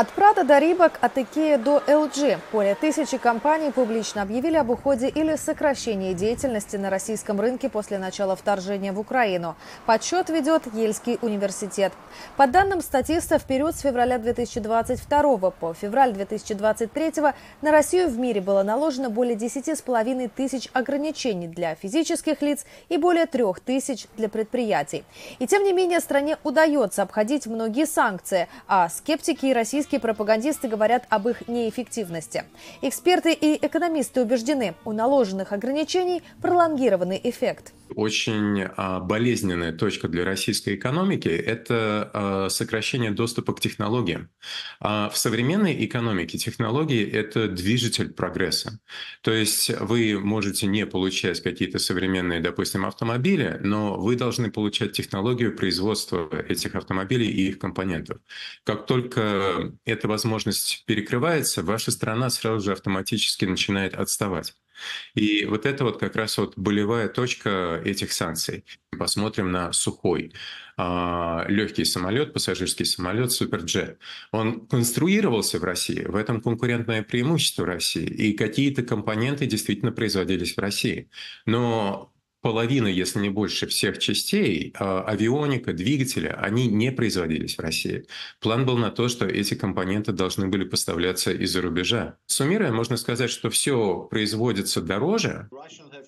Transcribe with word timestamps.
От 0.00 0.10
Прада 0.10 0.44
до 0.44 0.58
Рибок, 0.60 0.92
от 1.00 1.18
Икея 1.18 1.58
до 1.58 1.82
LG 1.84 2.38
более 2.52 2.76
тысячи 2.76 3.18
компаний 3.18 3.72
публично 3.72 4.22
объявили 4.22 4.54
об 4.54 4.70
уходе 4.70 5.08
или 5.08 5.34
сокращении 5.34 6.14
деятельности 6.14 6.76
на 6.76 6.88
российском 6.88 7.40
рынке 7.40 7.68
после 7.68 7.98
начала 7.98 8.36
вторжения 8.36 8.92
в 8.92 9.00
Украину. 9.00 9.56
Подсчет 9.86 10.28
ведет 10.28 10.72
Ельский 10.72 11.18
университет. 11.20 11.92
По 12.36 12.46
данным 12.46 12.80
статиста, 12.80 13.40
в 13.40 13.44
период 13.44 13.74
с 13.74 13.80
февраля 13.80 14.18
2022 14.18 15.50
по 15.50 15.74
февраль 15.74 16.12
2023 16.12 17.12
на 17.60 17.72
Россию 17.72 18.08
в 18.08 18.16
мире 18.20 18.40
было 18.40 18.62
наложено 18.62 19.10
более 19.10 19.34
10,5 19.34 20.30
тысяч 20.32 20.68
ограничений 20.74 21.48
для 21.48 21.74
физических 21.74 22.40
лиц 22.40 22.64
и 22.88 22.98
более 22.98 23.26
3 23.26 23.44
тысяч 23.64 24.06
для 24.16 24.28
предприятий. 24.28 25.02
И 25.40 25.48
тем 25.48 25.64
не 25.64 25.72
менее 25.72 25.98
стране 25.98 26.38
удается 26.44 27.02
обходить 27.02 27.48
многие 27.48 27.84
санкции, 27.84 28.46
а 28.68 28.88
скептики 28.90 29.46
и 29.46 29.52
российские 29.52 29.87
Российские 29.88 30.00
пропагандисты 30.02 30.68
говорят 30.68 31.06
об 31.08 31.28
их 31.28 31.48
неэффективности. 31.48 32.44
Эксперты 32.82 33.32
и 33.32 33.56
экономисты 33.64 34.20
убеждены, 34.20 34.74
у 34.84 34.92
наложенных 34.92 35.52
ограничений 35.52 36.22
пролонгированный 36.42 37.18
эффект. 37.24 37.72
Очень 37.94 38.64
а, 38.76 39.00
болезненная 39.00 39.72
точка 39.72 40.08
для 40.08 40.26
российской 40.26 40.74
экономики– 40.74 41.28
это 41.28 42.10
а, 42.12 42.48
сокращение 42.50 43.12
доступа 43.12 43.54
к 43.54 43.60
технологиям. 43.60 44.28
А 44.78 45.08
в 45.08 45.16
современной 45.16 45.86
экономике 45.86 46.36
технологии– 46.36 47.10
это 47.10 47.48
движитель 47.48 48.12
прогресса. 48.12 48.80
То 49.22 49.32
есть 49.32 49.70
вы 49.80 50.20
можете 50.20 50.66
не 50.66 50.84
получать 50.84 51.42
какие-то 51.42 51.78
современные, 51.78 52.40
допустим, 52.40 52.84
автомобили, 52.84 53.58
но 53.62 53.98
вы 53.98 54.16
должны 54.16 54.50
получать 54.50 54.92
технологию 54.92 55.56
производства 55.56 56.28
этих 56.46 56.74
автомобилей 56.74 57.28
и 57.28 57.48
их 57.48 57.58
компонентов. 57.58 58.18
Как 58.64 58.84
только 58.84 59.72
эта 59.84 60.08
возможность 60.08 60.84
перекрывается, 60.86 61.62
ваша 61.62 61.90
страна 61.90 62.30
сразу 62.30 62.64
же 62.64 62.72
автоматически 62.72 63.44
начинает 63.44 63.94
отставать. 63.94 64.54
И 65.14 65.44
вот 65.44 65.66
это 65.66 65.84
вот 65.84 65.98
как 65.98 66.16
раз 66.16 66.38
вот 66.38 66.56
болевая 66.56 67.08
точка 67.08 67.80
этих 67.84 68.12
санкций. 68.12 68.64
Посмотрим 68.96 69.50
на 69.50 69.72
сухой 69.72 70.32
а, 70.76 71.44
легкий 71.48 71.84
самолет, 71.84 72.32
пассажирский 72.32 72.84
самолет 72.84 73.32
Суперджет. 73.32 73.98
Он 74.32 74.66
конструировался 74.66 75.58
в 75.58 75.64
России, 75.64 76.02
в 76.02 76.16
этом 76.16 76.40
конкурентное 76.40 77.02
преимущество 77.02 77.66
России, 77.66 78.06
и 78.06 78.32
какие-то 78.32 78.82
компоненты 78.82 79.46
действительно 79.46 79.92
производились 79.92 80.54
в 80.54 80.60
России. 80.60 81.10
Но 81.46 82.12
половина, 82.40 82.86
если 82.86 83.18
не 83.20 83.30
больше 83.30 83.66
всех 83.66 83.98
частей, 83.98 84.72
а, 84.78 85.02
авионика, 85.02 85.72
двигателя, 85.72 86.38
они 86.40 86.68
не 86.68 86.92
производились 86.92 87.56
в 87.56 87.60
России. 87.60 88.04
План 88.40 88.64
был 88.66 88.76
на 88.78 88.90
то, 88.90 89.08
что 89.08 89.26
эти 89.26 89.54
компоненты 89.54 90.12
должны 90.12 90.48
были 90.48 90.64
поставляться 90.64 91.32
из-за 91.32 91.60
рубежа. 91.62 92.16
Суммируя, 92.26 92.72
можно 92.72 92.96
сказать, 92.96 93.30
что 93.30 93.50
все 93.50 94.06
производится 94.10 94.80
дороже. 94.80 95.48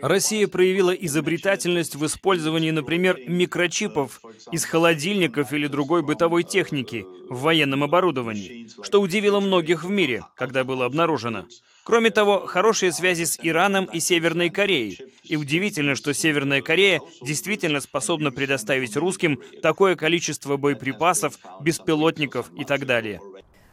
Россия 0.00 0.48
проявила 0.48 0.90
изобретательность 0.90 1.94
в 1.94 2.04
использовании, 2.06 2.70
например, 2.70 3.18
микрочипов 3.26 4.20
из 4.50 4.64
холодильников 4.64 5.52
или 5.52 5.66
другой 5.66 6.02
бытовой 6.02 6.42
техники 6.42 7.04
в 7.28 7.40
военном 7.40 7.84
оборудовании, 7.84 8.68
что 8.82 9.00
удивило 9.00 9.40
многих 9.40 9.84
в 9.84 9.90
мире, 9.90 10.24
когда 10.36 10.64
было 10.64 10.86
обнаружено. 10.86 11.46
Кроме 11.84 12.10
того, 12.10 12.46
хорошие 12.46 12.92
связи 12.92 13.24
с 13.24 13.38
Ираном 13.42 13.84
и 13.84 14.00
Северной 14.00 14.48
Кореей. 14.48 14.98
И 15.22 15.36
удивительно, 15.36 15.94
что 15.94 16.14
Северная 16.14 16.62
Корея 16.62 17.00
действительно 17.20 17.80
способна 17.80 18.32
предоставить 18.32 18.96
русским 18.96 19.40
такое 19.62 19.94
количество 19.94 20.56
боеприпасов, 20.56 21.38
беспилотников 21.60 22.50
и 22.58 22.64
так 22.64 22.86
далее. 22.86 23.20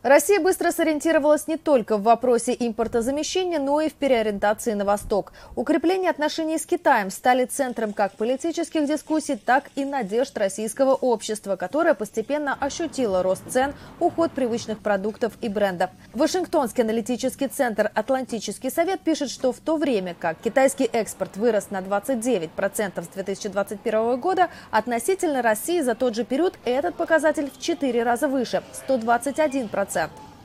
Россия 0.03 0.39
быстро 0.39 0.71
сориентировалась 0.71 1.47
не 1.47 1.57
только 1.57 1.95
в 1.95 2.01
вопросе 2.01 2.55
импортозамещения, 2.57 3.59
но 3.59 3.81
и 3.81 3.89
в 3.89 3.93
переориентации 3.93 4.73
на 4.73 4.83
восток. 4.83 5.31
Укрепление 5.55 6.09
отношений 6.09 6.57
с 6.57 6.65
Китаем 6.65 7.11
стали 7.11 7.45
центром 7.45 7.93
как 7.93 8.13
политических 8.13 8.87
дискуссий, 8.87 9.35
так 9.35 9.69
и 9.75 9.85
надежд 9.85 10.35
российского 10.39 10.95
общества, 10.95 11.55
которое 11.55 11.93
постепенно 11.93 12.57
ощутило 12.59 13.21
рост 13.21 13.43
цен, 13.47 13.75
уход 13.99 14.31
привычных 14.31 14.79
продуктов 14.79 15.33
и 15.39 15.49
брендов. 15.49 15.91
Вашингтонский 16.13 16.83
аналитический 16.83 17.47
центр 17.47 17.91
«Атлантический 17.93 18.71
совет» 18.71 19.01
пишет, 19.01 19.29
что 19.29 19.53
в 19.53 19.59
то 19.59 19.77
время 19.77 20.15
как 20.19 20.39
китайский 20.39 20.85
экспорт 20.85 21.37
вырос 21.37 21.69
на 21.69 21.79
29% 21.79 23.03
с 23.03 23.07
2021 23.07 24.19
года, 24.19 24.49
относительно 24.71 25.43
России 25.43 25.81
за 25.81 25.93
тот 25.93 26.15
же 26.15 26.23
период 26.23 26.55
этот 26.65 26.95
показатель 26.95 27.51
в 27.51 27.61
4 27.61 28.01
раза 28.01 28.27
выше– 28.27 28.63
121%. 28.87 29.90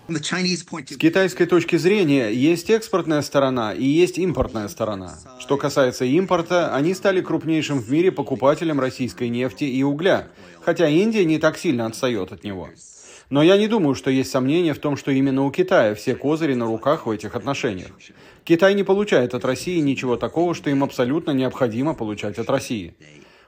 С 0.08 0.96
китайской 0.96 1.46
точки 1.46 1.76
зрения 1.76 2.30
есть 2.30 2.70
экспортная 2.70 3.22
сторона 3.22 3.72
и 3.72 3.84
есть 3.84 4.18
импортная 4.18 4.68
сторона. 4.68 5.18
Что 5.38 5.56
касается 5.56 6.04
импорта, 6.04 6.74
они 6.74 6.94
стали 6.94 7.20
крупнейшим 7.20 7.80
в 7.80 7.90
мире 7.90 8.12
покупателем 8.12 8.80
российской 8.80 9.28
нефти 9.28 9.64
и 9.64 9.82
угля, 9.82 10.28
хотя 10.62 10.88
Индия 10.88 11.24
не 11.24 11.38
так 11.38 11.58
сильно 11.58 11.86
отстает 11.86 12.32
от 12.32 12.44
него. 12.44 12.68
Но 13.30 13.42
я 13.42 13.56
не 13.56 13.66
думаю, 13.66 13.94
что 13.94 14.10
есть 14.10 14.30
сомнения 14.30 14.74
в 14.74 14.78
том, 14.78 14.96
что 14.96 15.10
именно 15.10 15.44
у 15.44 15.50
Китая 15.50 15.94
все 15.94 16.14
козыри 16.14 16.54
на 16.54 16.66
руках 16.66 17.06
в 17.06 17.10
этих 17.10 17.34
отношениях. 17.34 17.90
Китай 18.44 18.74
не 18.74 18.84
получает 18.84 19.34
от 19.34 19.44
России 19.44 19.78
ничего 19.80 20.16
такого, 20.16 20.54
что 20.54 20.70
им 20.70 20.84
абсолютно 20.84 21.32
необходимо 21.32 21.94
получать 21.94 22.38
от 22.38 22.48
России. 22.48 22.94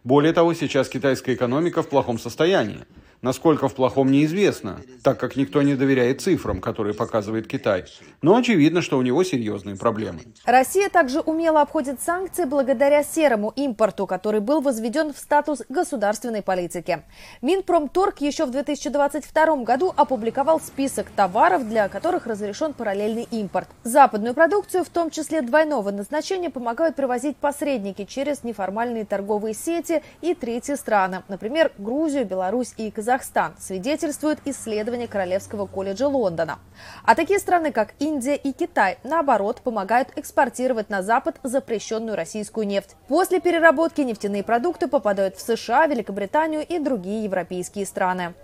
Более 0.03 0.33
того, 0.33 0.55
сейчас 0.55 0.89
китайская 0.89 1.35
экономика 1.35 1.83
в 1.83 1.89
плохом 1.89 2.19
состоянии. 2.19 2.85
Насколько 3.21 3.69
в 3.69 3.75
плохом 3.75 4.13
неизвестно, 4.13 4.81
так 5.03 5.19
как 5.19 5.35
никто 5.35 5.61
не 5.63 5.75
доверяет 5.75 6.21
цифрам, 6.21 6.61
которые 6.61 6.95
показывает 6.95 7.49
Китай. 7.49 7.85
Но 8.23 8.37
очевидно, 8.37 8.81
что 8.81 8.97
у 8.97 9.03
него 9.03 9.25
серьезные 9.25 9.75
проблемы. 9.75 10.21
Россия 10.45 10.89
также 10.89 11.19
умело 11.19 11.61
обходит 11.61 12.01
санкции 12.01 12.45
благодаря 12.45 13.03
серому 13.03 13.53
импорту, 13.57 14.07
который 14.07 14.39
был 14.41 14.61
возведен 14.61 15.13
в 15.13 15.19
статус 15.19 15.63
государственной 15.69 16.43
политики. 16.43 17.03
Минпромторг 17.43 18.21
еще 18.21 18.47
в 18.47 18.53
2022 18.53 19.65
году 19.65 19.93
опубликовал 19.97 20.61
список 20.61 21.11
товаров, 21.11 21.69
для 21.69 21.89
которых 21.89 22.25
разрешен 22.29 22.73
параллельный 22.73 23.27
импорт. 23.33 23.69
Западную 23.83 24.35
продукцию, 24.35 24.85
в 24.85 24.91
том 24.91 25.11
числе 25.11 25.43
двойного 25.43 25.91
назначения, 25.91 26.51
помогают 26.51 26.95
привозить 26.95 27.37
посредники 27.37 28.05
через 28.05 28.45
неформальные 28.45 29.05
торговые 29.05 29.55
сети 29.55 30.05
и 30.21 30.35
третьи 30.35 30.75
страны, 30.75 31.25
например, 31.27 31.73
Грузию, 31.79 32.25
Беларусь 32.25 32.75
и 32.77 32.93
Казахстан. 32.93 33.08
Казахстан, 33.09 33.55
свидетельствует 33.59 34.39
исследование 34.45 35.09
Королевского 35.09 35.65
колледжа 35.65 36.07
Лондона. 36.07 36.59
А 37.07 37.15
такие 37.15 37.39
страны, 37.39 37.73
как 37.73 37.95
Индия 38.01 38.37
и 38.37 38.53
Китай, 38.53 38.99
наоборот, 39.03 39.63
помогают 39.63 40.11
экспортировать 40.17 40.91
на 40.91 41.01
Запад 41.03 41.37
запрещенную 41.43 42.19
российскую 42.19 42.67
нефть. 42.67 42.97
После 43.09 43.41
переработки 43.41 44.03
нефтяные 44.03 44.43
продукты 44.43 44.89
попадают 44.89 45.37
в 45.37 45.41
США, 45.41 45.87
Великобританию 45.87 46.67
и 46.67 46.79
другие 46.79 47.25
европейские 47.25 47.87
страны. 47.87 48.35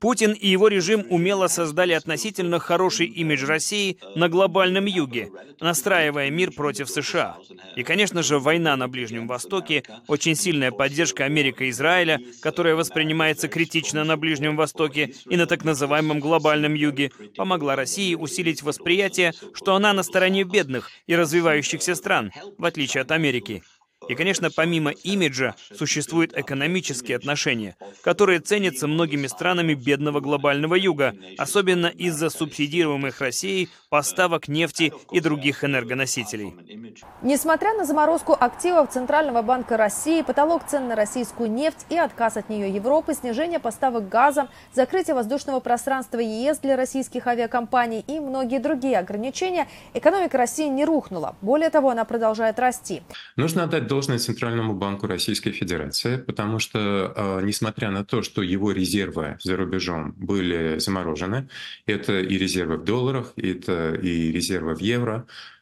Путин 0.00 0.32
и 0.32 0.48
его 0.48 0.68
режим 0.68 1.06
умело 1.10 1.46
создали 1.46 1.92
относительно 1.92 2.58
хороший 2.58 3.06
имидж 3.06 3.44
России 3.44 3.98
на 4.14 4.28
глобальном 4.28 4.86
юге, 4.86 5.30
настраивая 5.60 6.30
мир 6.30 6.52
против 6.52 6.88
США. 6.88 7.36
И, 7.76 7.82
конечно 7.82 8.22
же, 8.22 8.38
война 8.38 8.76
на 8.76 8.88
Ближнем 8.88 9.26
Востоке, 9.26 9.82
очень 10.06 10.34
сильная 10.34 10.70
поддержка 10.70 11.24
Америки 11.24 11.64
и 11.64 11.70
Израиля, 11.70 12.20
которая 12.40 12.74
воспринимается 12.74 13.48
критично 13.48 14.04
на 14.04 14.16
Ближнем 14.16 14.56
Востоке 14.56 15.14
и 15.28 15.36
на 15.36 15.46
так 15.46 15.64
называемом 15.64 16.20
глобальном 16.20 16.74
юге, 16.74 17.10
помогла 17.36 17.76
России 17.76 18.14
усилить 18.14 18.62
восприятие, 18.62 19.32
что 19.54 19.74
она 19.74 19.92
на 19.92 20.02
стороне 20.02 20.44
бедных 20.44 20.90
и 21.06 21.14
развивающихся 21.14 21.94
стран, 21.94 22.32
в 22.58 22.64
отличие 22.64 23.02
от 23.02 23.10
Америки. 23.10 23.62
И, 24.12 24.14
конечно, 24.14 24.50
помимо 24.50 24.90
имиджа 24.90 25.54
существуют 25.74 26.36
экономические 26.36 27.16
отношения, 27.16 27.76
которые 28.02 28.40
ценятся 28.40 28.86
многими 28.86 29.26
странами 29.26 29.72
бедного 29.72 30.20
глобального 30.20 30.74
юга, 30.74 31.14
особенно 31.38 31.86
из-за 31.86 32.28
субсидируемых 32.28 33.22
Россией 33.22 33.70
поставок 33.88 34.48
нефти 34.48 34.92
и 35.12 35.20
других 35.20 35.64
энергоносителей. 35.64 36.54
Несмотря 37.22 37.72
на 37.72 37.86
заморозку 37.86 38.36
активов 38.38 38.90
Центрального 38.90 39.40
банка 39.40 39.78
России, 39.78 40.20
потолок 40.20 40.66
цен 40.66 40.88
на 40.88 40.94
российскую 40.94 41.50
нефть 41.50 41.86
и 41.88 41.96
отказ 41.96 42.36
от 42.36 42.50
нее 42.50 42.68
Европы, 42.68 43.14
снижение 43.14 43.60
поставок 43.60 44.10
газа, 44.10 44.48
закрытие 44.74 45.14
воздушного 45.14 45.60
пространства 45.60 46.18
ЕС 46.18 46.58
для 46.58 46.76
российских 46.76 47.26
авиакомпаний 47.26 48.04
и 48.06 48.20
многие 48.20 48.58
другие 48.58 48.98
ограничения, 48.98 49.68
экономика 49.94 50.36
России 50.36 50.68
не 50.68 50.84
рухнула. 50.84 51.34
Более 51.40 51.70
того, 51.70 51.88
она 51.88 52.04
продолжает 52.04 52.58
расти. 52.58 53.02
Нужно 53.36 53.64
отдать 53.64 53.86
должное 53.86 54.01
Центральному 54.02 54.74
банку 54.74 55.06
Российской 55.06 55.52
Федерации, 55.52 56.16
потому 56.16 56.58
что, 56.58 57.12
э, 57.14 57.44
несмотря 57.44 57.90
на 57.90 58.04
то, 58.04 58.22
что 58.22 58.42
его 58.42 58.72
резервы 58.72 59.36
за 59.42 59.56
рубежом 59.56 60.12
были 60.16 60.78
заморожены, 60.78 61.48
это 61.86 62.20
и 62.20 62.38
резервы 62.38 62.76
в 62.76 62.84
долларах, 62.84 63.32
это 63.36 63.94
и 63.94 64.32
резервы 64.32 64.74
в 64.74 64.80
евро, 64.80 65.26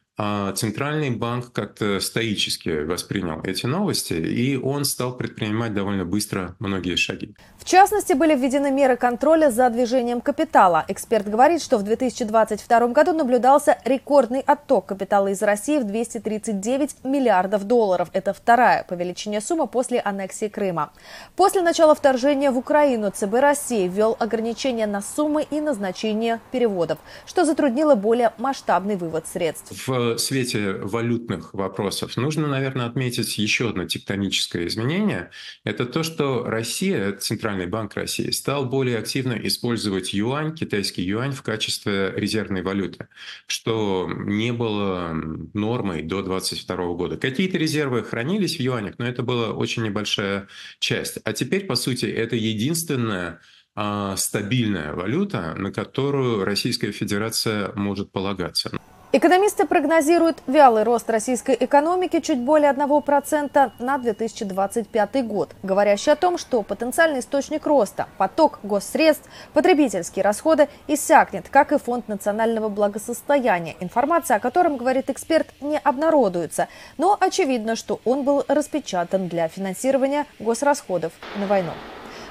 Центральный 0.55 1.09
банк 1.09 1.51
как-то 1.51 1.99
стоически 1.99 2.83
воспринял 2.83 3.41
эти 3.43 3.65
новости, 3.65 4.13
и 4.13 4.55
он 4.55 4.85
стал 4.85 5.17
предпринимать 5.17 5.73
довольно 5.73 6.05
быстро 6.05 6.55
многие 6.59 6.95
шаги. 6.95 7.35
В 7.57 7.65
частности, 7.65 8.13
были 8.13 8.35
введены 8.35 8.71
меры 8.71 8.97
контроля 8.97 9.51
за 9.51 9.69
движением 9.69 10.21
капитала. 10.21 10.85
Эксперт 10.87 11.27
говорит, 11.27 11.61
что 11.61 11.77
в 11.77 11.83
2022 11.83 12.87
году 12.87 13.13
наблюдался 13.13 13.77
рекордный 13.85 14.41
отток 14.41 14.87
капитала 14.87 15.29
из 15.29 15.41
России 15.41 15.79
в 15.79 15.85
239 15.85 17.03
миллиардов 17.03 17.63
долларов. 17.63 18.09
Это 18.13 18.33
вторая 18.33 18.83
по 18.83 18.93
величине 18.93 19.41
сумма 19.41 19.65
после 19.67 19.99
аннексии 19.99 20.49
Крыма. 20.49 20.91
После 21.35 21.61
начала 21.61 21.95
вторжения 21.95 22.51
в 22.51 22.57
Украину 22.57 23.11
ЦБ 23.11 23.33
России 23.35 23.87
ввел 23.87 24.17
ограничения 24.19 24.87
на 24.87 25.01
суммы 25.01 25.47
и 25.49 25.61
назначение 25.61 26.39
переводов, 26.51 26.99
что 27.25 27.45
затруднило 27.45 27.95
более 27.95 28.33
масштабный 28.37 28.95
вывод 28.95 29.27
средств. 29.27 29.87
В 29.87 30.10
свете 30.17 30.73
валютных 30.73 31.53
вопросов 31.53 32.17
нужно, 32.17 32.47
наверное, 32.47 32.87
отметить 32.87 33.37
еще 33.37 33.69
одно 33.69 33.85
тектоническое 33.85 34.67
изменение. 34.67 35.31
Это 35.63 35.85
то, 35.85 36.03
что 36.03 36.43
Россия, 36.43 37.13
Центральный 37.13 37.51
Центральный 37.51 37.65
банк 37.65 37.95
России 37.95 38.31
стал 38.31 38.65
более 38.65 38.97
активно 38.97 39.33
использовать 39.33 40.13
юань, 40.13 40.55
китайский 40.55 41.03
юань 41.03 41.31
в 41.31 41.41
качестве 41.41 42.13
резервной 42.15 42.61
валюты, 42.61 43.07
что 43.45 44.09
не 44.09 44.53
было 44.53 45.11
нормой 45.53 46.01
до 46.01 46.21
2022 46.21 46.93
года. 46.93 47.17
Какие-то 47.17 47.57
резервы 47.57 48.03
хранились 48.03 48.57
в 48.57 48.59
юанях, 48.61 48.95
но 48.99 49.05
это 49.05 49.21
была 49.21 49.49
очень 49.53 49.83
небольшая 49.83 50.47
часть. 50.79 51.19
А 51.23 51.33
теперь, 51.33 51.65
по 51.65 51.75
сути, 51.75 52.05
это 52.05 52.35
единственная 52.35 53.41
а, 53.75 54.15
стабильная 54.15 54.93
валюта, 54.93 55.53
на 55.57 55.71
которую 55.71 56.45
Российская 56.45 56.91
Федерация 56.91 57.73
может 57.75 58.11
полагаться. 58.11 58.71
Экономисты 59.13 59.67
прогнозируют 59.67 60.41
вялый 60.47 60.83
рост 60.83 61.09
российской 61.09 61.57
экономики 61.59 62.21
чуть 62.21 62.39
более 62.39 62.71
1% 62.71 63.71
на 63.77 63.97
2025 63.97 65.27
год, 65.27 65.49
говорящий 65.63 66.13
о 66.13 66.15
том, 66.15 66.37
что 66.37 66.61
потенциальный 66.61 67.19
источник 67.19 67.65
роста, 67.65 68.07
поток 68.17 68.59
госсредств, 68.63 69.27
потребительские 69.51 70.23
расходы 70.23 70.69
иссякнет, 70.87 71.49
как 71.49 71.73
и 71.73 71.77
Фонд 71.77 72.07
национального 72.07 72.69
благосостояния, 72.69 73.75
информация 73.81 74.37
о 74.37 74.39
котором, 74.39 74.77
говорит 74.77 75.09
эксперт, 75.09 75.47
не 75.59 75.77
обнародуется. 75.77 76.69
Но 76.97 77.17
очевидно, 77.19 77.75
что 77.75 77.99
он 78.05 78.23
был 78.23 78.45
распечатан 78.47 79.27
для 79.27 79.49
финансирования 79.49 80.25
госрасходов 80.39 81.11
на 81.37 81.47
войну. 81.47 81.71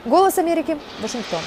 Голос 0.07 0.39
Америки, 0.39 0.79
Вашингтон. 1.03 1.41